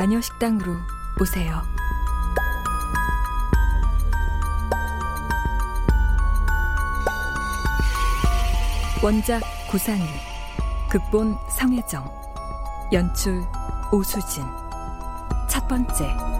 [0.00, 0.76] 마녀 식당으로
[1.20, 1.62] 오세요.
[9.02, 10.06] 원작 고상일,
[10.88, 12.10] 극본 성혜정,
[12.94, 13.44] 연출
[13.92, 14.42] 오수진.
[15.50, 16.39] 첫 번째.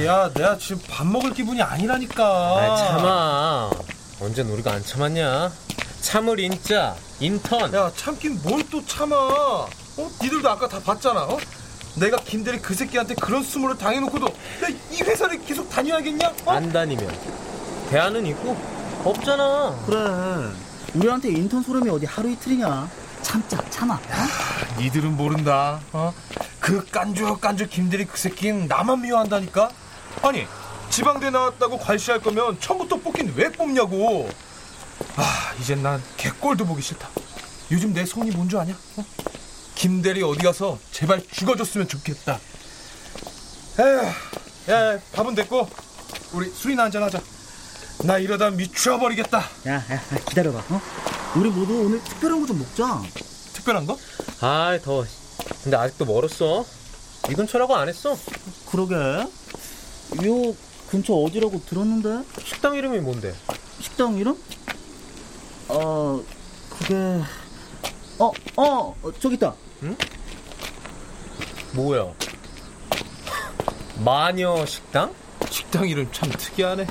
[0.00, 2.24] 아, 야, 내가 지금 밥 먹을 기분이 아니라니까.
[2.24, 3.70] 아, 참아.
[4.20, 5.50] 언제 우리가 안 참았냐?
[6.00, 7.72] 참을 인자, 인턴.
[7.74, 9.16] 야, 참긴 뭘 또 참아.
[9.16, 9.68] 어?
[10.22, 11.24] 니들도 아까 다 봤잖아.
[11.24, 11.38] 어?
[11.96, 16.32] 내가 김대리 그 새끼한테 그런 수모를 당해놓고도 야, 이 회사를 계속 다녀야겠냐?
[16.46, 16.52] 어?
[16.52, 17.12] 안 다니면
[17.90, 18.56] 대안은 있고
[19.04, 19.76] 없잖아.
[19.86, 19.98] 그래.
[20.94, 22.88] 우리한테 인턴 소름이 어디 하루 이틀이냐?
[23.22, 23.94] 참자, 참아.
[23.94, 24.78] 어?
[24.78, 25.80] 니들은 모른다.
[25.92, 26.14] 어?
[26.60, 29.70] 그 깐죽깐죽 김대리 그 새끼는 나만 미워한다니까.
[30.22, 30.46] 아니
[30.90, 34.28] 지방대 나왔다고 괄시할 거면 처음부터 뽑긴 왜 뽑냐고.
[35.16, 37.08] 아 이젠 난 개꼴도 보기 싫다.
[37.70, 38.74] 요즘 내 손이 뭔 줄 아냐?
[38.96, 39.04] 어?
[39.74, 42.38] 김대리 어디 가서 제발 죽어줬으면 좋겠다.
[43.78, 45.68] 에휴, 야, 야, 밥은 됐고
[46.32, 47.20] 우리 술이나 한잔 하자.
[48.04, 49.38] 나 이러다 미쳐버리겠다.
[49.68, 50.58] 야, 야, 야, 기다려봐.
[50.68, 50.80] 어?
[51.36, 53.00] 우리 모두 오늘 특별한 거 좀 먹자.
[53.54, 53.96] 특별한 거?
[54.40, 55.06] 아, 더워.
[55.62, 56.64] 근데 아직도 멀었어.
[57.30, 58.16] 이 근처라고 안 했어.
[58.70, 58.94] 그러게.
[60.24, 60.54] 요
[60.90, 62.24] 근처 어디라고 들었는데?
[62.44, 63.34] 식당 이름이 뭔데?
[63.80, 64.36] 식당 이름?
[65.68, 66.20] 어,
[66.68, 66.94] 그게
[68.18, 69.54] 어, 어, 어 저기 있다.
[71.72, 72.12] 뭐야?
[74.04, 75.14] 마녀 식당?
[75.48, 76.86] 식당 이름 참 특이하네.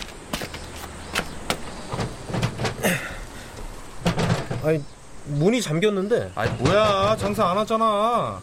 [4.64, 4.84] 아니,
[5.26, 6.32] 문이 잠겼는데.
[6.36, 8.42] 아이 뭐야 장사 안 하잖아.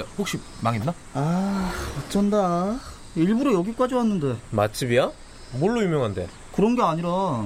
[0.00, 0.94] 야 혹시 망했나?
[1.14, 2.78] 아, 어쩐다.
[3.16, 4.36] 일부러 여기까지 왔는데.
[4.50, 5.10] 맛집이야?
[5.52, 6.28] 뭘로 유명한데?
[6.54, 7.44] 그런 게 아니라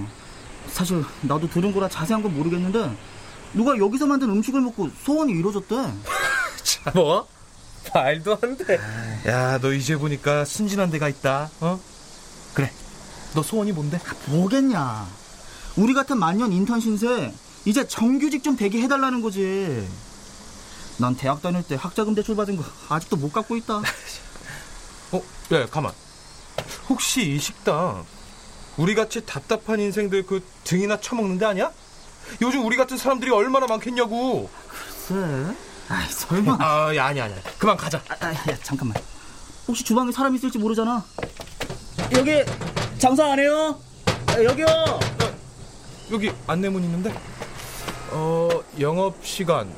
[0.68, 2.94] 사실 나도 들은 거라 자세한 건 모르겠는데
[3.54, 5.74] 누가 여기서 만든 음식을 먹고 소원이 이루어졌대.
[6.94, 7.26] 뭐?
[7.94, 8.78] 말도 안 돼.
[9.26, 11.50] 야 너 이제 보니까 순진한 데가 있다.
[11.60, 11.80] 어?
[12.54, 12.70] 그래.
[13.34, 13.98] 너 소원이 뭔데?
[14.26, 15.06] 뭐겠냐.
[15.76, 17.32] 우리 같은 만년 인턴 신세
[17.64, 19.86] 이제 정규직 좀 되게 해달라는 거지.
[20.98, 23.82] 난 대학 다닐 때 학자금 대출 받은 거 아직도 못 갚고 있다.
[25.50, 25.54] 어?
[25.56, 25.92] 야, 야 가만.
[26.88, 28.04] 혹시 이 식당
[28.76, 31.70] 우리 같이 답답한 인생들 그 등이나 쳐먹는 데 아니야?
[32.42, 34.50] 요즘 우리 같은 사람들이 얼마나 많겠냐고.
[34.68, 35.54] 글쎄.
[35.88, 36.58] 아이 설마.
[36.60, 37.38] 아, 야, 아니야, 아니야.
[37.58, 38.02] 그만 가자.
[38.08, 38.96] 아, 아, 야, 잠깐만.
[39.66, 41.04] 혹시 주방에 사람 있을지 모르잖아.
[42.12, 42.44] 여기
[42.98, 43.80] 장사 안 해요?
[44.26, 44.66] 아, 여기요.
[46.10, 47.18] 여기 안내문 있는데.
[48.10, 48.48] 어,
[48.80, 49.72] 영업 시간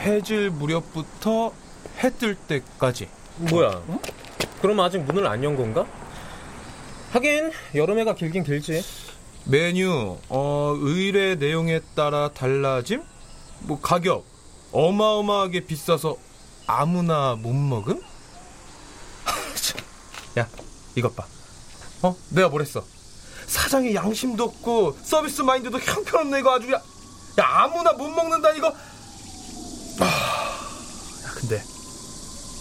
[0.00, 1.52] 해질 무렵부터
[2.02, 3.08] 해 뜰 때까지.
[3.36, 3.82] 뭐야?
[4.64, 5.84] 그럼 아직 문을 안 연 건가?
[7.12, 8.82] 하긴 여름에가 길긴 길지.
[9.44, 13.02] 메뉴, 어, 의뢰 내용에 따라 달라짐?
[13.60, 14.24] 뭐 가격
[14.72, 16.16] 어마어마하게 비싸서
[16.66, 18.00] 아무나 못 먹음?
[20.38, 20.48] 야,
[20.94, 21.26] 이것 봐.
[22.00, 22.16] 어?
[22.30, 22.82] 내가 뭐랬어?
[23.46, 26.76] 사장의 양심도 없고 서비스 마인드도 형편없네 이거 아주 야,
[27.38, 28.68] 야 아무나 못 먹는다 이거
[30.00, 31.62] 아, 야 근데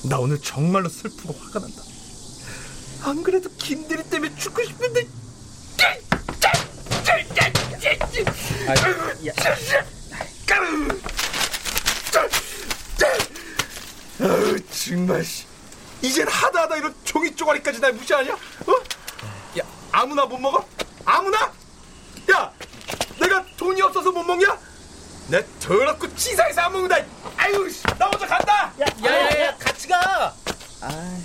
[0.09, 1.92] 나 오늘 정말로 슬프고 화가 난다
[3.03, 5.07] 안 그래도 김대리 때문에 죽고 싶은데
[14.21, 15.45] 아우 정말 씨.
[16.01, 18.33] 이젠 하다하다 이런 종이 쪼가리까지 날 무시하냐?
[18.33, 18.73] 어?
[19.59, 20.65] 야 아무나 못 먹어?
[21.05, 21.51] 아무나?
[22.31, 22.51] 야
[23.19, 24.57] 내가 돈이 없어서 못 먹냐?
[25.27, 26.97] 내 더럽고 치사해서 안 먹는다
[27.37, 30.33] 아유 씨, 나 먼저 간다 야야야 같이 가.
[30.81, 31.17] 아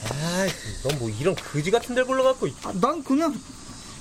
[0.88, 2.48] 넌 뭐 이런 거지 같은 데를 불러갖고.
[2.64, 3.38] 아, 난 그냥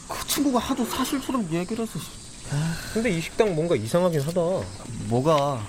[0.08, 2.00] 그 친구가 하도 사실처럼 얘기를 해서
[2.94, 4.42] 근데 이 식당 뭔가 이상하긴 하다.
[5.10, 5.62] 뭐가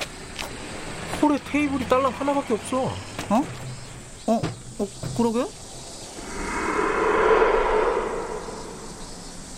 [1.21, 2.85] 홀에 테이블이 딸랑 하나밖에 없어.
[2.85, 3.45] 어?
[4.27, 4.41] 어?
[4.79, 5.45] 어 그러게?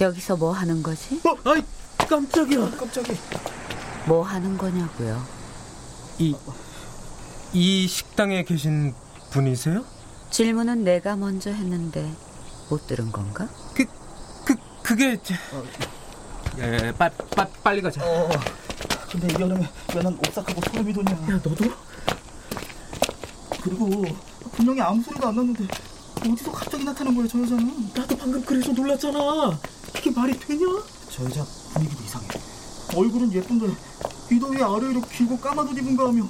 [0.01, 1.21] 여기서 뭐 하는 거지?
[1.27, 1.63] 어, 아이
[1.99, 2.71] 깜짝이야.
[2.71, 3.13] 깜짝이
[4.07, 5.23] 뭐 하는 거냐고요?
[6.19, 6.35] 이,
[7.53, 8.95] 이 식당에 계신
[9.31, 9.85] 분이세요?
[10.31, 12.11] 질문은 내가 먼저 했는데
[12.69, 13.49] 못 들은 건가?
[13.75, 13.85] 그,
[14.45, 15.19] 그, 그게.
[15.23, 15.35] 저...
[16.61, 18.01] 야, 야, 빨, 빨, 빨리 가자.
[18.05, 18.29] 어
[19.11, 21.57] 근데 이 여름에 왜난 오싹하고 소름이 돋냐 야, 너도?
[23.63, 24.05] 그리고
[24.53, 25.67] 분명히 아무 소리도 안 났는데
[26.21, 29.59] 어디서 갑자기 나타난 거야 저 여자는 나도 방금 그래서 놀랐잖아.
[29.99, 30.61] 이게 말이 되냐?
[31.11, 31.45] 저 여자
[31.75, 32.29] 분위기도 이상해
[32.95, 33.67] 얼굴은 예쁜데
[34.31, 36.25] 위도 위에 아래로 길고 까만 옷 입은가 하며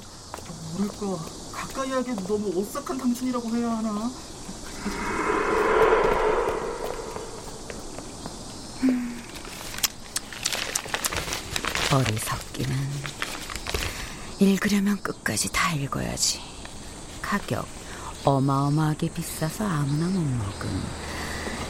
[0.77, 1.23] 뭐랄까
[1.73, 4.11] 가까이 하기에 너무 오싹한 당신이라고 해야 하나
[11.93, 12.75] 어리석기는
[14.39, 16.39] 읽으려면 끝까지 다 읽어야지.
[17.21, 17.65] 가격
[18.23, 20.83] 어마어마하게 비싸서 아무나 못 먹음.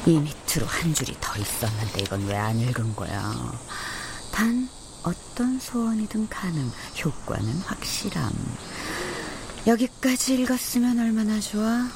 [0.06, 3.54] 이 밑으로 한 줄이 더 있었는데 이건 왜 안 읽은 거야?
[4.32, 4.70] 단
[5.04, 6.72] 어떤 소원이든 가능,
[7.04, 8.32] 효과는 확실함.
[9.68, 11.88] 여기까지 읽었으면 얼마나 좋아?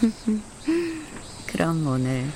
[1.46, 2.26] 그럼 오늘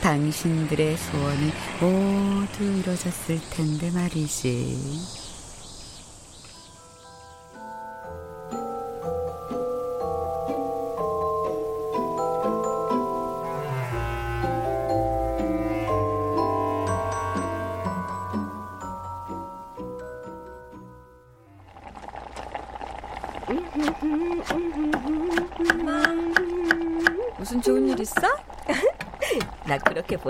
[0.00, 5.17] 당신들의 소원이 모두 이루어졌을 텐데 말이지.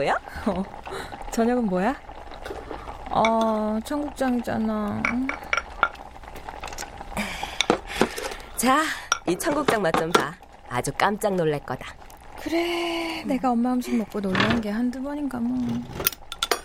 [0.05, 0.15] 나 그렇게 보여?
[0.47, 0.65] 어,
[1.33, 1.95] 저녁은 뭐야?
[3.11, 5.03] 어, 청국장이잖아.
[8.57, 8.83] 자,
[9.27, 10.35] 이 청국장 맛 좀 봐.
[10.69, 11.95] 아주 깜짝 놀랄 거다.
[12.41, 15.59] 그래, 내가 엄마 음식 먹고 놀란 게 한두 번인가 뭐.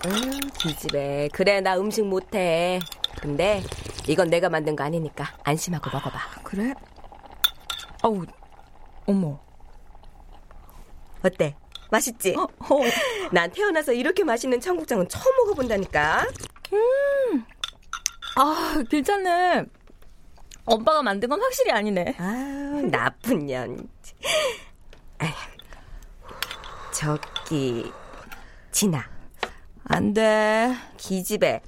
[0.06, 1.30] 응, 기집애.
[1.33, 2.80] 그래, 나 음식 못해.
[3.21, 3.63] 근데
[4.07, 6.19] 이건 내가 만든 거 아니니까 안심하고 먹어봐.
[6.44, 6.74] 그래?
[8.03, 8.25] 어우,
[9.07, 9.39] 어머.
[11.24, 11.56] 어때?
[11.94, 12.36] 맛있지?
[12.36, 12.80] 어, 어.
[13.31, 16.28] 난 태어나서 이렇게 맛있는 청국장은 처음 먹어본다니까.
[18.36, 19.66] 아, 괜찮네.
[20.66, 22.16] 오빠가 만든 건 확실히 아니네.
[22.18, 23.88] 아, 나쁜 년.
[26.92, 27.92] 저기
[28.71, 29.04] 진아.
[29.85, 30.73] 안 돼.
[30.97, 31.62] 기집애.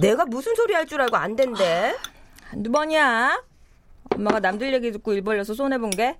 [0.00, 1.94] 내가 무슨 소리 할 줄 알고 안 된대.
[2.44, 3.42] 한두 번이야.
[4.14, 6.18] 엄마가 남들 얘기 듣고 일 벌려서 손해본 게?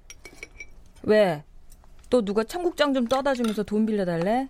[1.03, 1.43] 왜?
[2.11, 4.49] 또 누가 청국장 좀 떠다 주면서 돈 빌려달래?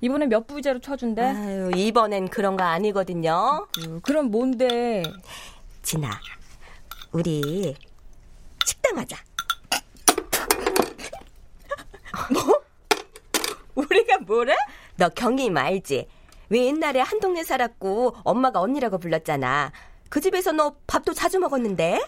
[0.00, 1.22] 이번에 몇 부이자로 쳐준대?
[1.22, 3.66] 아유, 이번엔 그런 거 아니거든요.
[3.78, 5.02] 음, 그럼 뭔데?
[5.82, 6.08] 진아,
[7.10, 7.74] 우리
[8.64, 9.16] 식당 하자.
[12.32, 12.62] 뭐?
[13.74, 14.54] 우리가 뭐래?
[14.96, 16.06] 너 경임 알지?
[16.50, 19.72] 왜 옛날에 한 동네 살았고 엄마가 언니라고 불렀잖아.
[20.10, 22.00] 그 집에서 너 밥도 자주 먹었는데?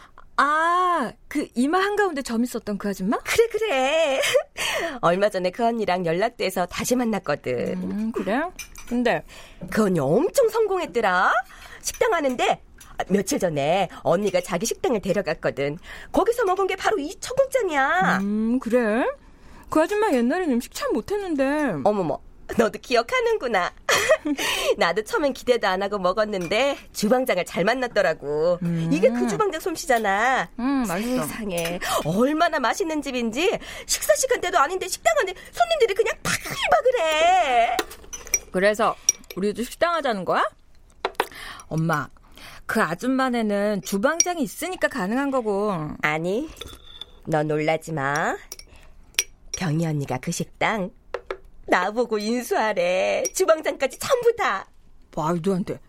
[0.42, 3.18] 아, 그 이마 한가운데 점 있었던 그 아줌마?
[3.18, 4.20] 그래, 그래.
[5.02, 7.75] 얼마 전에 그 언니랑 연락돼서 다시 만났거든.
[7.82, 8.40] 음, 그래?
[8.88, 9.23] 근데
[9.70, 11.30] 그 언니 엄청 성공했더라.
[11.82, 12.62] 식당 하는데
[12.97, 15.76] 아, 며칠 전에 언니가 자기 식당을 데려갔거든.
[16.11, 18.20] 거기서 먹은 게 바로 이 청국장이야.
[18.23, 19.04] 음, 그래?
[19.68, 21.82] 그 아줌마 옛날엔 음식 참 못했는데.
[21.85, 22.18] 어머머,
[22.57, 23.73] 너도 기억하는구나.
[24.76, 28.59] 나도 처음엔 기대도 안 하고 먹었는데 주방장을 잘 만났더라고.
[28.62, 28.90] 음.
[28.92, 30.50] 이게 그 주방장 솜씨잖아.
[30.59, 31.23] 음, 맛있어.
[31.26, 37.76] 세상에 얼마나 맛있는 집인지 식사 시간 때도 아닌데 식당 안에 손님들이 그냥 바글바글해.
[38.52, 38.97] 그래서
[39.37, 40.45] 우리도 식당 하자는 거야?
[41.69, 42.09] 엄마,
[42.66, 45.73] 그 아줌마네는 주방장이 있으니까 가능한 거고.
[46.02, 46.49] 아니,
[47.26, 48.37] 너 놀라지 마.
[49.52, 50.90] 경희 언니가 그 식당
[51.70, 53.22] 나보고 인수하래.
[53.34, 54.66] 주방장까지 전부 다.
[55.16, 55.80] 말도 안 돼.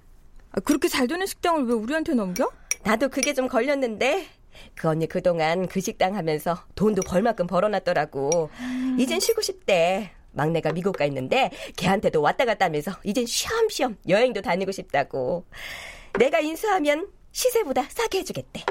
[0.51, 2.50] 아, 그렇게 잘 되는 식당을 왜 우리한테 넘겨?
[2.83, 4.27] 나도 그게 좀 걸렸는데
[4.75, 8.50] 그 언니 그동안 그 식당 하면서 돈도 벌만큼 벌어놨더라고.
[8.59, 8.97] 음.
[9.00, 10.11] 이젠 쉬고 싶대.
[10.33, 15.45] 막내가 미국 가 있는데 걔한테도 왔다 갔다 하면서 이젠 쉬엄쉬엄 여행도 다니고 싶다고.
[16.19, 18.63] 내가 인수하면 시세보다 싸게 해주겠대.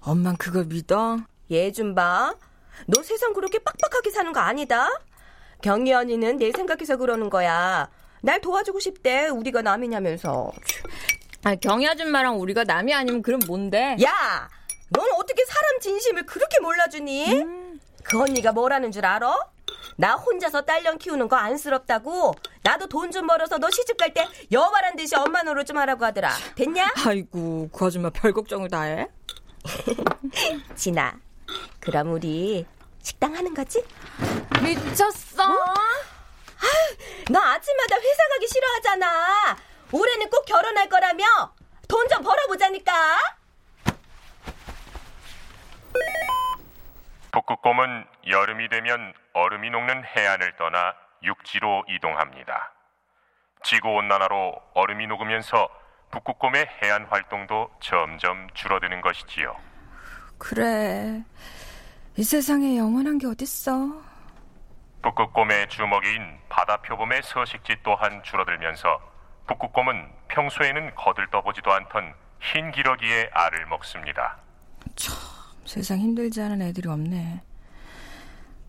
[0.00, 1.18] 엄만 그걸 믿어?
[1.50, 2.34] 얘 좀 봐.
[2.86, 4.88] 너 세상 그렇게 빡빡하게 사는 거 아니다.
[5.62, 7.88] 경희 언니는 내 생각해서 그러는 거야.
[8.20, 9.28] 날 도와주고 싶대.
[9.28, 10.52] 우리가 남이냐면서.
[11.44, 13.96] 아, 경희 아줌마랑 우리가 남이 아니면 그럼 뭔데?
[14.02, 14.48] 야!
[14.90, 17.32] 넌 어떻게 사람 진심을 그렇게 몰라주니?
[17.42, 17.80] 음.
[18.04, 19.34] 그 언니가 뭐라는 줄 알아?
[19.96, 22.34] 나 혼자서 딸년 키우는 거 안쓰럽다고.
[22.62, 26.30] 나도 돈 좀 벌어서 너 시집 갈 때 여바란 듯이 엄마 노릇 좀 하라고 하더라.
[26.56, 26.92] 됐냐?
[27.06, 29.08] 아이고, 그 아줌마 별 걱정을 다 해.
[30.74, 31.14] 진아,
[31.80, 32.66] 그럼 우리
[33.02, 33.84] 식당 하는 거지?
[34.62, 35.42] 미쳤어?
[35.42, 35.56] 어?
[37.30, 39.56] 너 아침마다 회사 가기 싫어하잖아.
[39.92, 41.24] 올해는 꼭 결혼할 거라며.
[41.88, 42.92] 돈 좀 벌어보자니까.
[47.32, 52.72] 북극곰은 여름이 되면 얼음이 녹는 해안을 떠나 육지로 이동합니다.
[53.64, 55.68] 지구온난화로 얼음이 녹으면서
[56.10, 59.56] 북극곰의 해안 활동도 점점 줄어드는 것이지요.
[60.38, 61.22] 그래.
[62.16, 64.02] 이 세상에 영원한 게 어딨어.
[65.02, 69.00] 북극곰의 주먹인 바다 표범의 서식지 또한 줄어들면서
[69.48, 74.38] 북극곰은 평소에는 거들떠보지도 않던 흰 기러기의 알을 먹습니다.
[74.94, 75.14] 참,
[75.64, 77.42] 세상 힘들지 않은 애들이 없네.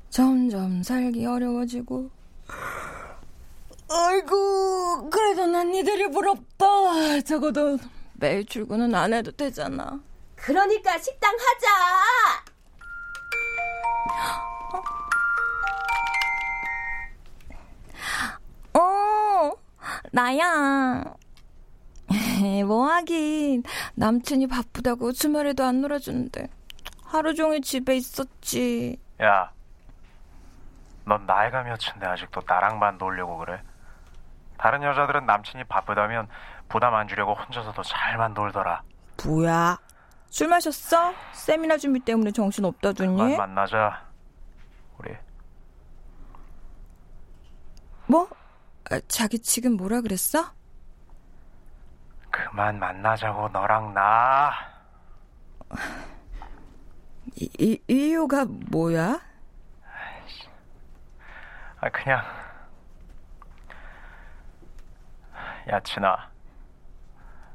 [0.09, 2.09] 점점 살기 어려워지고.
[3.89, 7.21] 아이고, 그래도 난 니들이 부럽다.
[7.25, 7.77] 적어도
[8.13, 9.99] 매일 출근은 안 해도 되잖아.
[10.35, 11.67] 그러니까 식당 하자!
[20.13, 21.03] 나야.
[22.67, 23.63] 뭐 하긴
[23.95, 26.49] 남친이 바쁘다고 주말에도 안 놀아주는데
[27.03, 28.99] 하루 종일 집에 있었지.
[29.23, 29.51] 야,
[31.05, 33.59] 넌 나이가 몇인데 아직도 나랑만 놀려고 그래?
[34.57, 36.27] 다른 여자들은 남친이 바쁘다면
[36.69, 38.83] 부담 안 주려고 혼자서도 잘만 놀더라.
[39.25, 39.79] 뭐야?
[40.29, 41.13] 술 마셨어?
[41.33, 43.35] 세미나 준비 때문에 정신 없다더니?
[43.35, 44.03] 만나자.
[44.99, 45.11] 우리.
[48.05, 48.27] 뭐?
[48.93, 50.53] 아, 자기 지금 뭐라 그랬어?
[52.29, 54.51] 그만 만나자고 너랑 나.
[57.35, 59.19] 이, 이 이유가 뭐야?
[61.79, 62.23] 아 그냥
[65.71, 66.29] 야 진아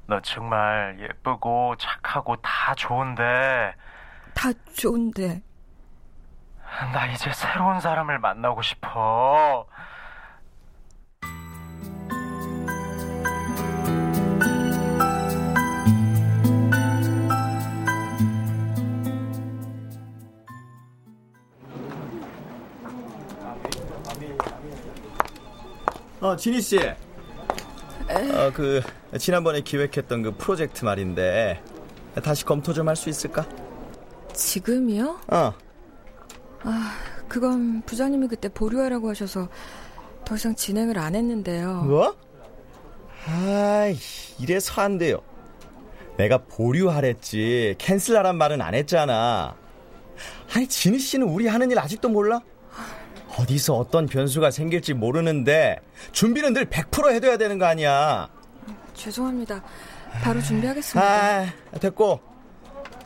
[0.06, 3.74] 너 정말 예쁘고 착하고 다 좋은데
[4.34, 5.40] 다 좋은데
[6.92, 9.68] 나 이제 새로운 사람을 만나고 싶어
[26.20, 26.78] 어, 진희 씨.
[26.78, 28.80] 어, 그
[29.18, 31.62] 지난번에 기획했던 그 프로젝트 말인데
[32.22, 33.46] 다시 검토 좀 할 수 있을까?
[34.32, 35.20] 지금이요?
[35.28, 35.52] 어.
[36.62, 36.96] 아,
[37.28, 39.48] 그건 부장님이 그때 보류하라고 하셔서
[40.24, 41.82] 더 이상 진행을 안 했는데요.
[41.84, 42.16] 뭐?
[43.26, 43.96] 아이,
[44.40, 45.18] 이래서 안 돼요.
[46.16, 49.54] 내가 보류하랬지 캔슬하란 말은 안 했잖아.
[50.54, 52.40] 아니, 진희 씨는 우리 하는 일 아직도 몰라?
[53.38, 55.76] 어디서 어떤 변수가 생길지 모르는데
[56.12, 58.28] 준비는 늘 100% 해둬야 되는 거 아니야.
[58.94, 59.62] 죄송합니다.
[60.22, 61.08] 바로 준비하겠습니다.
[61.08, 61.46] 아,
[61.80, 62.20] 됐고.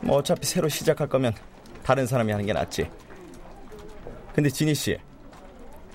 [0.01, 1.33] 뭐 어차피 새로 시작할 거면
[1.83, 2.89] 다른 사람이 하는 게 낫지.
[4.33, 4.97] 근데 진희 씨,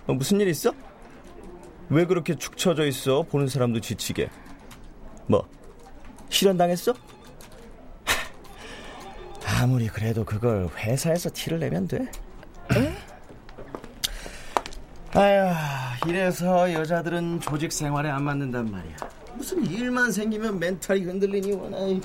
[0.07, 0.73] 너 무슨 일 있어?
[1.91, 3.23] 왜 그렇게 축 처져 있어?
[3.23, 4.31] 보는 사람도 지치게.
[5.27, 5.47] 뭐
[6.31, 6.95] 실현 당했어?
[9.45, 11.99] 아무리 그래도 그걸 회사에서 티를 내면 돼.
[12.77, 13.08] 에?
[15.19, 18.97] 아휴, 이래서 여자들은 조직 생활에 안 맞는단 말이야.
[19.35, 22.01] 무슨 일만 생기면 멘탈이 흔들리니 원하이.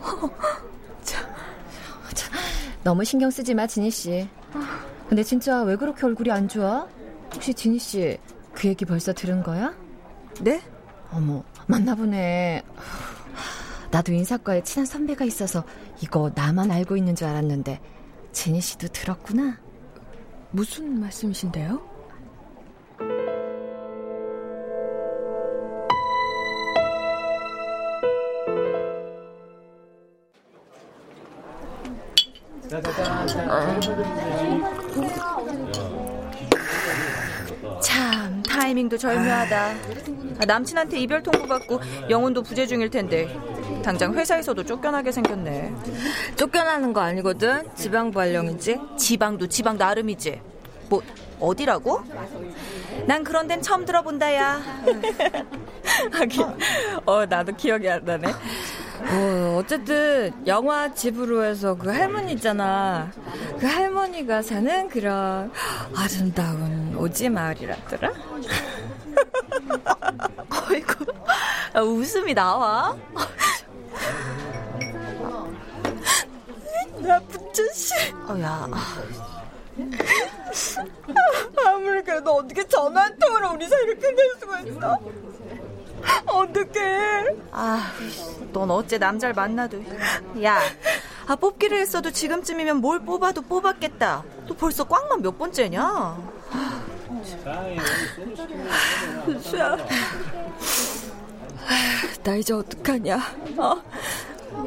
[2.82, 4.28] 너무 신경 쓰지 마, 진희 씨.
[5.08, 6.86] 근데 진짜 왜 그렇게 얼굴이 안 좋아?
[7.34, 8.18] 혹시 진희 씨
[8.56, 9.74] 그 얘기 벌써 들은 거야?
[10.40, 10.62] 네?
[11.12, 12.62] 어머, 맞나 보네.
[13.90, 15.62] 나도 인사과에 친한 선배가 있어서
[16.02, 17.78] 이거 나만 알고 있는 줄 알았는데
[18.32, 19.58] 진희 씨도 들었구나.
[20.50, 21.95] 무슨 말씀이신데요?
[38.76, 39.74] 타이밍도 절묘하다.
[40.38, 41.80] 아, 남친한테 이별 통보 받고
[42.10, 43.26] 영혼도 부재 중일 텐데
[43.82, 45.72] 당장 회사에서도 쫓겨나게 생겼네.
[46.36, 47.66] 쫓겨나는 거 아니거든.
[47.74, 48.78] 지방 발령이지.
[48.98, 50.40] 지방도 지방 나름이지.
[50.90, 51.02] 뭐
[51.40, 52.02] 어디라고?
[53.06, 54.60] 난 그런 데는 처음 들어본다야.
[56.12, 56.42] 하긴
[57.06, 58.28] 어 나도 기억이 안 나네.
[58.28, 63.10] 어, 어쨌든 영화 집으로 해서 그 할머니 있잖아.
[63.58, 65.50] 그 할머니가 사는 그런
[65.94, 68.12] 아름다운 오지 마을이라더라.
[70.48, 71.12] 아이고
[71.74, 72.96] 아, 웃음이 나와.
[76.98, 77.94] 나 부천씨.
[78.28, 78.68] 어, 야.
[81.64, 84.98] 아무리 그래도 어떻게 전화 한 통으로 우리 사이를 끝낼 수가 있어?
[86.26, 87.36] 어떡해.
[87.52, 87.92] 아,
[88.52, 89.82] 넌 어째 남자를 만나도.
[90.42, 90.58] 야,
[91.26, 94.24] 아, 뽑기를 했어도 지금쯤이면 뭘 뽑아도 뽑았겠다.
[94.46, 96.35] 또 벌써 꽝만 몇 번째냐?
[99.40, 99.76] 수야.
[102.22, 103.18] 나 이제 어떡하냐?
[103.58, 103.82] 어?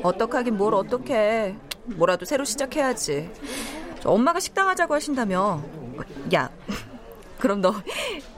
[0.03, 1.55] 어떡하긴 뭘 어떡해.
[1.85, 3.29] 뭐라도 새로 시작해야지.
[4.03, 5.63] 엄마가 식당 하자고 하신다며.
[6.33, 6.49] 야,
[7.37, 7.73] 그럼 너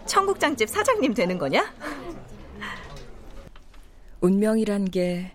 [0.06, 1.74] 청국장집 사장님 되는 거냐?
[4.22, 5.32] 운명이란 게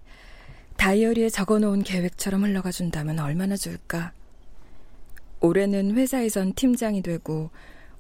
[0.77, 4.13] 다이어리에 적어놓은 계획처럼 흘러가 준다면 얼마나 좋을까.
[5.41, 7.51] 올해는 회사에선 팀장이 되고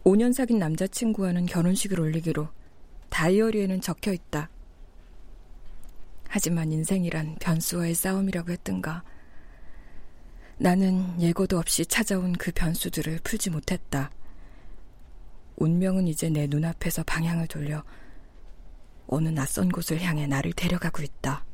[0.06, 2.46] 5년 사귄 남자친구와는 결혼식을 올리기로
[3.08, 4.48] 다이어리에는 적혀 있다.
[6.28, 9.02] 하지만 인생이란 변수와의 싸움이라고 했던가.
[10.58, 14.12] 나는 예고도 없이 찾아온 그 변수들을 풀지 못했다.
[15.56, 17.82] 운명은 이제 내 눈앞에서 방향을 돌려
[19.08, 21.44] 어느 낯선 곳을 향해 나를 데려가고 있다.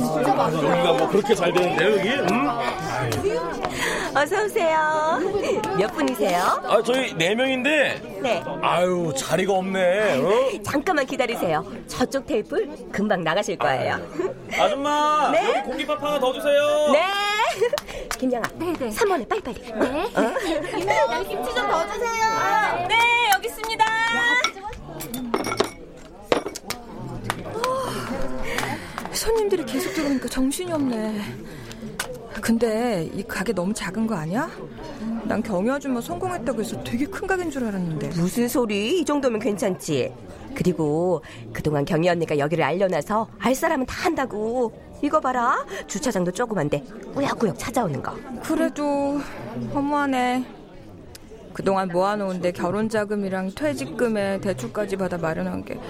[0.00, 2.10] 여기가 뭐 그렇게 잘 되는데요, 여기?
[2.32, 2.48] 응?
[4.16, 5.18] 어서 오세요.
[5.76, 6.40] 몇 분이세요?
[6.64, 8.18] 아, 저희 네 명인데.
[8.22, 8.42] 네.
[8.62, 10.20] 아유, 자리가 없네.
[10.20, 10.62] 어?
[10.62, 11.64] 잠깐만 기다리세요.
[11.86, 13.98] 저쪽 테이블 금방 나가실 거예요.
[14.58, 15.48] 아줌마, 네?
[15.48, 16.92] 여기 공깃밥 하나 더 주세요.
[16.92, 17.04] 네.
[18.18, 18.48] 김영아.
[18.58, 18.90] 네네.
[18.90, 19.62] 3번에 빨리빨리.
[19.74, 20.06] 네.
[20.16, 22.86] 여기 김치 좀 더 주세요.
[22.88, 22.96] 네,
[29.26, 31.20] 손님들이 계속 들어오니까 정신이 없네.
[32.40, 34.48] 근데 이 가게 너무 작은 거 아니야?
[35.24, 38.10] 난 경유 아줌마 성공했다고 해서 되게 큰 가게인 줄 알았는데.
[38.10, 39.00] 무슨 소리?
[39.00, 40.14] 이 정도면 괜찮지.
[40.54, 44.72] 그리고 그동안 경희 언니가 여기를 알려놔서 알 사람은 다 한다고.
[45.02, 45.66] 이거 봐라.
[45.88, 46.84] 주차장도 조그만데
[47.14, 48.14] 꾸역꾸역 찾아오는 거.
[48.44, 49.18] 그래도
[49.74, 50.44] 허무하네.
[51.56, 55.80] 그동안 모아놓은데 결혼 자금이랑 퇴직금에 대출까지 받아 마련한 게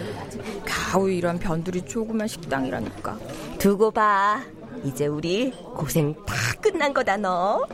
[0.64, 3.18] 겨우 이런 변두리 조그만 식당이라니까.
[3.59, 4.40] 두고 봐.
[4.85, 7.66] 이제 우리 고생 다 끝난 거다 너.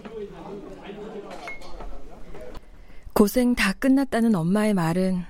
[3.13, 5.25] 고생 다 끝났다는 엄마의 말은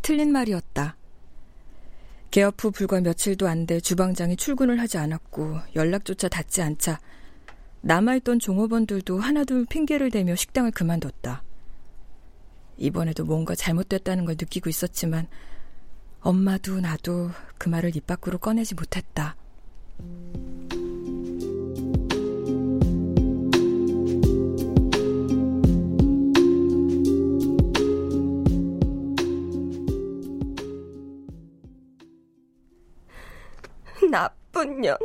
[0.00, 0.96] 틀린 말이었다.
[2.30, 7.00] 개업 후 불과 며칠도 안 돼 주방장이 출근을 하지 않았고 연락조차 닿지 않자
[7.80, 11.42] 남아있던 종업원들도 하나둘 핑계를 대며 식당을 그만뒀다.
[12.78, 15.26] 이번에도 뭔가 잘못됐다는 걸 느끼고 있었지만
[16.20, 19.36] 엄마도 나도 그 말을 입 밖으로 꺼내지 못했다.
[34.10, 34.96] 나쁜 년.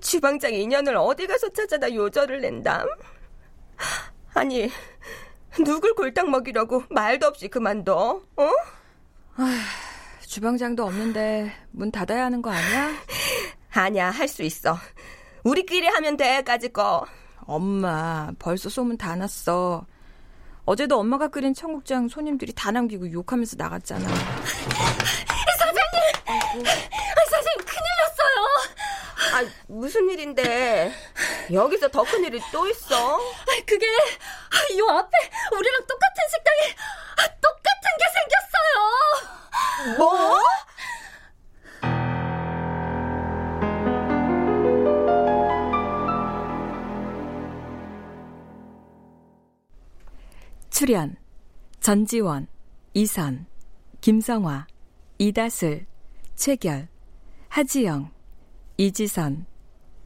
[0.00, 2.86] 주방장 인연을 어디 가서 찾아다 요절을 낸담?
[4.34, 4.70] 아니,
[5.64, 8.50] 누굴 골탕 먹이려고 말도 없이 그만둬, 어?
[9.36, 9.56] 아휴,
[10.26, 12.92] 주방장도 없는데 문 닫아야 하는 거 아니야?
[13.72, 14.76] 아니야, 할 수 있어.
[15.44, 17.04] 우리끼리 하면 돼까지 거.
[17.40, 19.86] 엄마, 벌써 소문 다 났어.
[20.64, 24.06] 어제도 엄마가 끓인 청국장 손님들이 다 남기고 욕하면서 나갔잖아.
[25.58, 25.82] 사장님!
[26.26, 26.82] 아, 났어요!
[29.38, 30.92] 아, 무슨 일인데?
[31.52, 33.16] 여기서 더 큰 일이 또 있어?
[33.18, 35.16] 아, 그게, 요 앞에
[35.56, 36.74] 우리랑 똑같은 식당에
[37.40, 39.96] 똑같은 게 생겼어요!
[39.98, 40.40] 뭐?
[50.70, 51.16] 출연
[51.80, 52.48] 전지원,
[52.94, 53.46] 이선,
[54.00, 54.66] 김성화,
[55.18, 55.86] 이다슬,
[56.34, 56.88] 최결,
[57.48, 58.10] 하지영,
[58.80, 59.44] 이지선,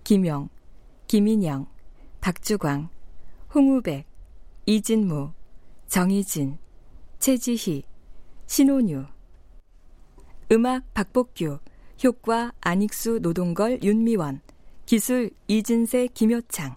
[0.03, 0.49] 김용,
[1.07, 1.67] 김인영,
[2.23, 2.89] 박주광,
[3.55, 4.07] 홍우백,
[4.65, 5.31] 이진무,
[5.89, 6.57] 정희진,
[7.19, 7.83] 최지희,
[8.47, 9.05] 신혼유.
[10.51, 11.59] 음악 박복규
[12.03, 14.41] 효과 안익수 노동걸 윤미원
[14.87, 16.75] 기술 이진세 김효창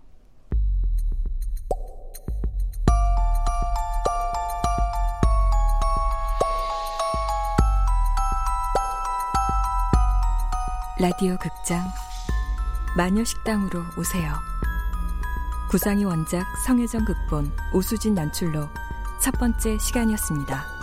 [11.07, 11.85] 라디오 극장
[12.97, 14.33] 마녀식당으로 오세요.
[15.69, 18.67] 구상이 원작 성혜정 극본 오수진 연출로
[19.21, 20.74] 첫 번째 시간이었습니다.